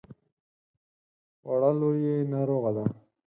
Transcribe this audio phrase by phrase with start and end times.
[1.47, 2.85] وړه لور يې ناروغه ده.